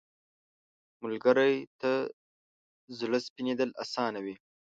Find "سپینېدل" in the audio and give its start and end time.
3.27-3.69